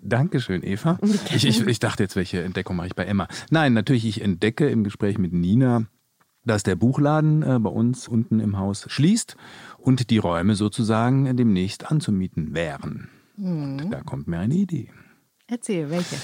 [0.00, 0.96] danke schön, Eva.
[1.34, 3.26] Ich, ich, ich dachte jetzt, welche Entdeckung mache ich bei Emma?
[3.50, 5.86] Nein, natürlich, ich entdecke im Gespräch mit Nina,
[6.44, 9.36] dass der Buchladen äh, bei uns unten im Haus schließt
[9.76, 13.08] und die Räume sozusagen demnächst anzumieten wären.
[13.36, 13.80] Mhm.
[13.80, 14.92] Und da kommt mir eine Idee.
[15.48, 16.16] Erzähl, welche?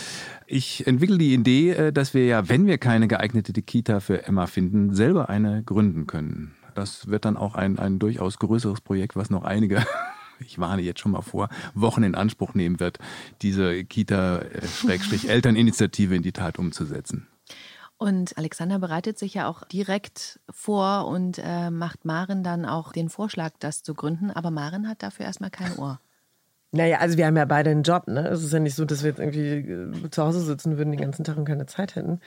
[0.46, 4.46] Ich entwickle die Idee, äh, dass wir ja, wenn wir keine geeignete Kita für Emma
[4.46, 6.56] finden, selber eine gründen können.
[6.74, 9.86] Das wird dann auch ein, ein durchaus größeres Projekt, was noch einige,
[10.40, 12.98] ich warne jetzt schon mal vor, Wochen in Anspruch nehmen wird,
[13.42, 17.28] diese Kita-Elterninitiative in die Tat umzusetzen.
[17.96, 23.08] Und Alexander bereitet sich ja auch direkt vor und äh, macht Maren dann auch den
[23.08, 24.32] Vorschlag, das zu gründen.
[24.32, 26.00] Aber Maren hat dafür erstmal kein Ohr.
[26.74, 28.28] Naja, also wir haben ja beide einen Job, ne?
[28.28, 31.00] Es ist ja nicht so, dass wir jetzt irgendwie äh, zu Hause sitzen würden den
[31.00, 32.20] ganzen Tag und keine Zeit hätten.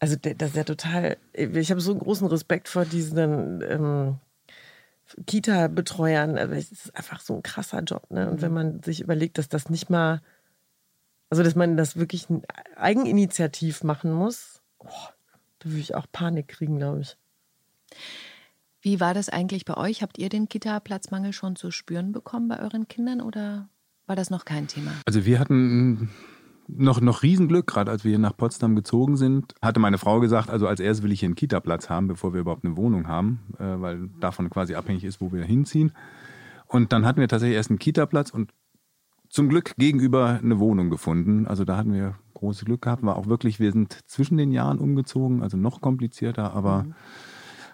[0.00, 4.18] Also das ist ja total, ich habe so einen großen Respekt vor diesen ähm,
[5.26, 6.38] Kita-Betreuern.
[6.38, 8.28] Also es ist einfach so ein krasser Job, ne?
[8.30, 10.20] Und wenn man sich überlegt, dass das nicht mal,
[11.30, 12.26] also dass man das wirklich
[12.76, 14.88] eigeninitiativ machen muss, oh,
[15.60, 17.16] da würde ich auch Panik kriegen, glaube ich.
[18.82, 20.02] Wie war das eigentlich bei euch?
[20.02, 23.68] Habt ihr den Kita-Platzmangel schon zu spüren bekommen bei euren Kindern oder
[24.06, 24.92] war das noch kein Thema?
[25.06, 26.10] Also wir hatten
[26.66, 30.50] noch, noch Riesenglück, gerade als wir hier nach Potsdam gezogen sind, hatte meine Frau gesagt,
[30.50, 33.40] also als erstes will ich hier einen Kita-Platz haben, bevor wir überhaupt eine Wohnung haben,
[33.58, 35.92] äh, weil davon quasi abhängig ist, wo wir hinziehen.
[36.66, 38.52] Und dann hatten wir tatsächlich erst einen Kita-Platz und
[39.28, 41.46] zum Glück gegenüber eine Wohnung gefunden.
[41.46, 43.02] Also da hatten wir großes Glück gehabt.
[43.02, 46.94] War auch wirklich, wir sind zwischen den Jahren umgezogen, also noch komplizierter, aber mhm.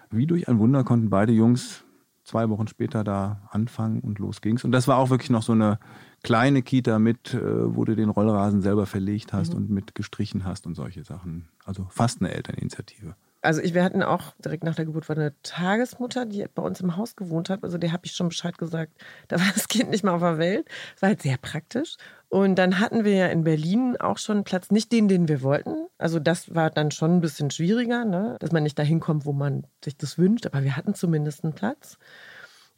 [0.09, 1.83] Wie durch ein Wunder konnten beide Jungs
[2.27, 4.65] zwei Wochen später da anfangen und los ging's.
[4.65, 5.79] Und das war auch wirklich noch so eine
[6.23, 9.59] kleine Kita mit, äh, wo du den Rollrasen selber verlegt hast mhm.
[9.59, 11.47] und mit gestrichen hast und solche Sachen.
[11.63, 13.15] Also fast eine Elterninitiative.
[13.41, 16.81] Also ich, wir hatten auch direkt nach der Geburt war eine Tagesmutter, die bei uns
[16.81, 17.63] im Haus gewohnt hat.
[17.63, 18.93] Also der habe ich schon Bescheid gesagt.
[19.27, 20.67] Da war das Kind nicht mal auf der Welt.
[20.93, 21.97] Das war halt sehr praktisch.
[22.29, 25.41] Und dann hatten wir ja in Berlin auch schon einen Platz, nicht den, den wir
[25.41, 25.87] wollten.
[25.97, 28.37] Also das war dann schon ein bisschen schwieriger, ne?
[28.39, 30.45] dass man nicht dahin kommt, wo man sich das wünscht.
[30.45, 31.97] Aber wir hatten zumindest einen Platz.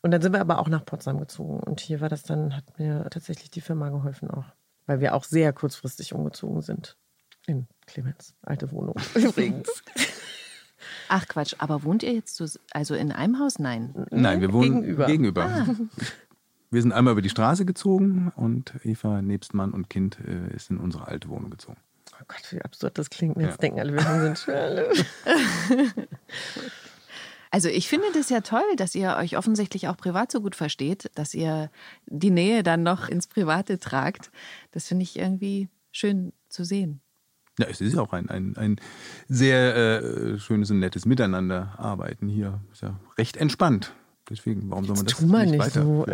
[0.02, 1.60] Und dann sind wir aber auch nach Potsdam gezogen.
[1.60, 4.45] Und hier war das dann, hat mir tatsächlich die Firma geholfen auch.
[4.86, 6.98] Weil wir auch sehr kurzfristig umgezogen sind.
[7.48, 9.84] In Clemens, alte Wohnung übrigens.
[11.08, 13.60] Ach Quatsch, aber wohnt ihr jetzt so, also in einem Haus?
[13.60, 13.93] Nein.
[14.12, 15.06] Nein, wir wohnen gegenüber.
[15.06, 15.45] gegenüber.
[15.45, 15.67] Ah.
[16.71, 20.69] Wir sind einmal über die Straße gezogen und Eva nebst Mann und Kind äh, ist
[20.69, 21.78] in unsere alte Wohnung gezogen.
[22.13, 23.38] Oh Gott, wie absurd das klingt.
[23.38, 23.58] Jetzt ja.
[23.58, 24.91] denken alle, wir sind Schwelle.
[27.52, 31.10] Also ich finde das ja toll, dass ihr euch offensichtlich auch privat so gut versteht,
[31.15, 31.71] dass ihr
[32.06, 34.30] die Nähe dann noch ins Private tragt.
[34.71, 37.02] Das finde ich irgendwie schön zu sehen.
[37.60, 38.78] Ja, es ist ja auch ein, ein, ein
[39.28, 42.62] sehr äh, schönes und nettes Miteinander arbeiten hier.
[42.72, 43.93] Ist ja recht entspannt.
[44.30, 45.84] Deswegen, warum soll man das tu mal nicht, nicht weiter?
[45.84, 46.06] So.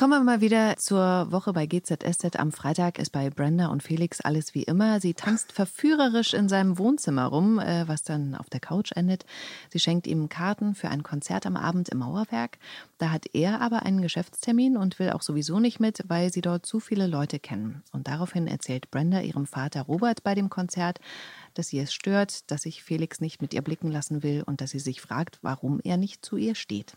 [0.00, 2.36] Kommen wir mal wieder zur Woche bei GZSZ.
[2.36, 4.98] Am Freitag ist bei Brenda und Felix alles wie immer.
[4.98, 9.26] Sie tanzt verführerisch in seinem Wohnzimmer rum, äh, was dann auf der Couch endet.
[9.68, 12.56] Sie schenkt ihm Karten für ein Konzert am Abend im Mauerwerk.
[12.96, 16.64] Da hat er aber einen Geschäftstermin und will auch sowieso nicht mit, weil sie dort
[16.64, 17.82] zu viele Leute kennen.
[17.92, 20.98] Und daraufhin erzählt Brenda ihrem Vater Robert bei dem Konzert,
[21.52, 24.70] dass sie es stört, dass sich Felix nicht mit ihr blicken lassen will und dass
[24.70, 26.96] sie sich fragt, warum er nicht zu ihr steht.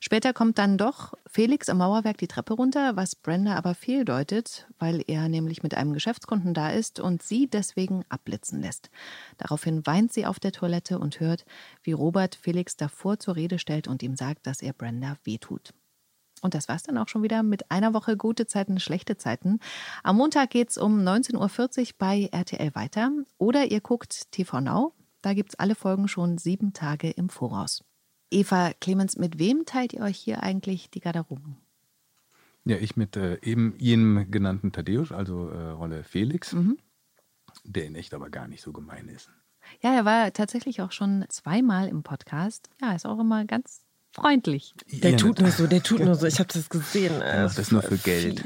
[0.00, 5.02] Später kommt dann doch Felix am Mauerwerk die Treppe runter, was Brenda aber fehldeutet, weil
[5.06, 8.90] er nämlich mit einem Geschäftskunden da ist und sie deswegen abblitzen lässt.
[9.38, 11.44] Daraufhin weint sie auf der Toilette und hört,
[11.82, 15.74] wie Robert Felix davor zur Rede stellt und ihm sagt, dass er Brenda wehtut.
[16.42, 19.58] Und das war's dann auch schon wieder mit einer Woche gute Zeiten, schlechte Zeiten.
[20.02, 23.10] Am Montag geht's um 19.40 Uhr bei RTL weiter.
[23.36, 24.94] Oder ihr guckt TV Now.
[25.20, 27.84] Da gibt's alle Folgen schon sieben Tage im Voraus.
[28.30, 31.56] Eva Clemens, mit wem teilt ihr euch hier eigentlich die Garderoben?
[32.64, 36.78] Ja, ich mit äh, eben jenem genannten Thaddeus, also äh, Rolle Felix, mhm.
[37.64, 39.30] der in echt aber gar nicht so gemein ist.
[39.80, 42.68] Ja, er war tatsächlich auch schon zweimal im Podcast.
[42.80, 44.74] Ja, ist auch immer ganz freundlich.
[44.90, 46.26] Der ja, tut nur so, der tut nur so.
[46.26, 47.20] Ich habe das gesehen.
[47.22, 48.44] Er macht das nur für Geld.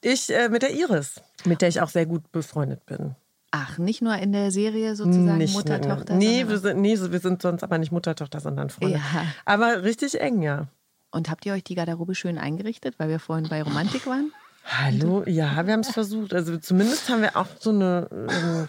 [0.00, 3.14] Ich äh, mit der Iris, mit der ich auch sehr gut befreundet bin.
[3.58, 6.16] Ach, nicht nur in der Serie sozusagen nicht, Mutter-Tochter?
[6.16, 8.96] Nee, wir sind, nee, wir sind sonst aber nicht Mutter-Tochter, sondern Freunde.
[8.98, 9.24] Ja.
[9.46, 10.66] Aber richtig eng, ja.
[11.10, 14.30] Und habt ihr euch die Garderobe schön eingerichtet, weil wir vorhin bei Romantik waren?
[14.66, 16.34] Hallo, ja, wir haben es versucht.
[16.34, 18.68] Also zumindest haben wir auch so eine ähm,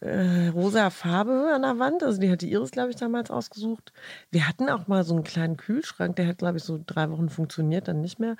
[0.00, 2.02] äh, rosa Farbe an der Wand.
[2.02, 3.92] Also die hat die Iris, glaube ich, damals ausgesucht.
[4.32, 7.28] Wir hatten auch mal so einen kleinen Kühlschrank, der hat, glaube ich, so drei Wochen
[7.28, 8.36] funktioniert, dann nicht mehr.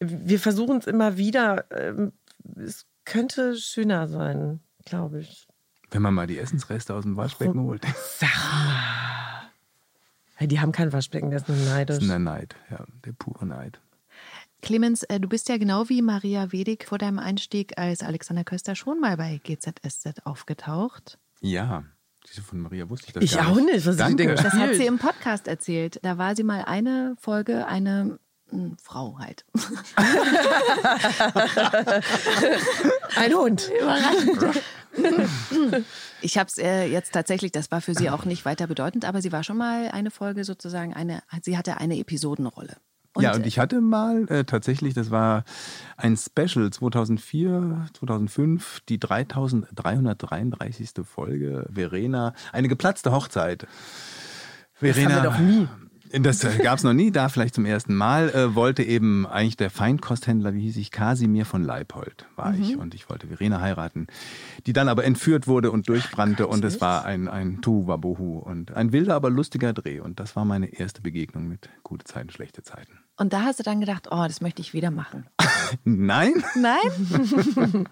[0.00, 1.66] Wir versuchen es immer wieder.
[1.70, 2.12] Ähm,
[2.56, 5.46] es könnte schöner sein glaube ich.
[5.90, 7.82] Wenn man mal die Essensreste aus dem Waschbecken holt.
[8.18, 10.46] Sag mal.
[10.46, 11.96] Die haben kein Waschbecken, das ist nur neidisch.
[11.96, 13.80] Das ist der Neid, ja, der pure Neid.
[14.62, 18.74] Clemens, äh, du bist ja genau wie Maria Wedig vor deinem Einstieg als Alexander Köster
[18.74, 21.18] schon mal bei GZSZ aufgetaucht.
[21.40, 21.84] Ja,
[22.28, 23.50] diese von Maria wusste ich das ich gar nicht.
[23.50, 23.86] Ich auch nicht.
[23.86, 24.34] Was Danke.
[24.34, 25.98] Das hat sie im Podcast erzählt.
[26.02, 28.18] Da war sie mal eine Folge, eine
[28.50, 29.46] hm, Frau halt.
[33.16, 33.70] Ein Hund.
[33.80, 34.62] Überraschend.
[36.20, 39.22] Ich habe es äh, jetzt tatsächlich, das war für sie auch nicht weiter bedeutend, aber
[39.22, 42.76] sie war schon mal eine Folge sozusagen, eine, sie hatte eine Episodenrolle.
[43.14, 45.44] Und ja, und ich hatte mal äh, tatsächlich, das war
[45.96, 50.90] ein Special 2004, 2005, die 3333.
[51.04, 53.66] Folge, Verena, eine geplatzte Hochzeit.
[54.74, 55.68] Verena, das haben wir doch nie.
[56.20, 58.30] Das gab es noch nie, da vielleicht zum ersten Mal.
[58.30, 62.62] Äh, wollte eben eigentlich der Feinkosthändler, wie hieß ich, Kasimir von Leipold war mhm.
[62.62, 62.76] ich.
[62.76, 64.06] Und ich wollte Verena heiraten,
[64.66, 66.46] die dann aber entführt wurde und durchbrannte.
[66.46, 70.00] Ach, und es war ein, ein Tuwabohu und ein wilder, aber lustiger Dreh.
[70.00, 72.98] Und das war meine erste Begegnung mit gute Zeiten, schlechte Zeiten.
[73.16, 75.26] Und da hast du dann gedacht, oh, das möchte ich wieder machen.
[75.84, 76.32] Nein.
[76.54, 77.84] Nein?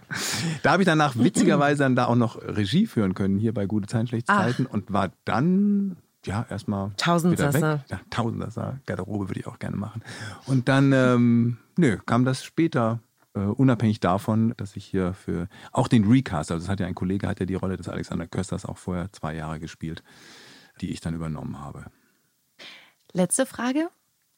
[0.63, 3.89] da habe ich danach witzigerweise dann da auch noch Regie führen können, hier bei Gute
[3.89, 4.67] Zeiten, schlechte Zeiten.
[4.67, 7.85] Und war dann ja, erstmal Tausendsasser.
[7.89, 10.03] Ja, Tausendsasser, Garderobe würde ich auch gerne machen.
[10.47, 13.01] Und dann, ähm, nö, kam das später,
[13.35, 16.95] äh, unabhängig davon, dass ich hier für auch den Recast, also das hat ja ein
[16.95, 20.03] Kollege, hat ja die Rolle des Alexander Kösters auch vorher zwei Jahre gespielt,
[20.81, 21.87] die ich dann übernommen habe.
[23.13, 23.89] Letzte Frage.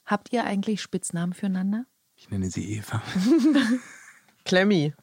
[0.05, 1.85] Habt ihr eigentlich Spitznamen füreinander?
[2.17, 3.03] Ich nenne sie Eva.
[4.45, 4.95] Clemmy.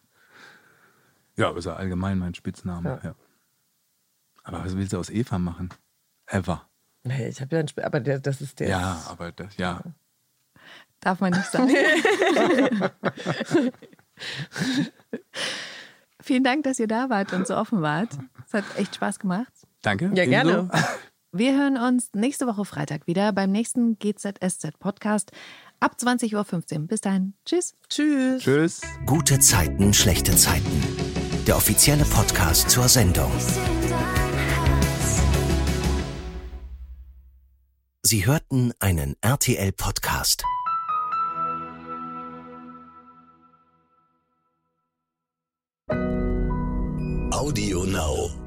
[1.38, 3.00] Ja, ist ja allgemein mein Spitzname.
[3.04, 3.10] Ja.
[3.10, 3.16] Ja.
[4.44, 5.70] Aber was willst du aus Eva machen?
[6.28, 6.68] Eva.
[7.06, 8.70] Nee, ich habe ja einen Sp aber der, das ist der.
[8.70, 9.82] Ja, aber das, ja.
[11.00, 11.70] Darf man nicht sagen.
[16.22, 18.10] Vielen Dank, dass ihr da wart und so offen wart.
[18.48, 19.54] Es hat echt Spaß gemacht.
[19.84, 20.10] Danke.
[20.16, 20.68] Ja, gerne.
[21.32, 25.32] Wir hören uns nächste Woche Freitag wieder beim nächsten GZSZ Podcast
[25.82, 26.88] ab 20.15 Uhr.
[26.88, 27.34] Bis dahin.
[27.46, 27.76] Tschüss.
[27.90, 28.42] Tschüss.
[28.42, 28.82] Tschüss.
[29.06, 30.82] Gute Zeiten, schlechte Zeiten.
[31.46, 33.32] Der offizielle Podcast zur Sendung.
[38.08, 40.44] Sie hörten einen RTL-Podcast.
[47.32, 48.45] Audio Now.